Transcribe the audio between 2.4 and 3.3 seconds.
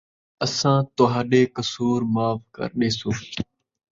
کر ݙیسوں،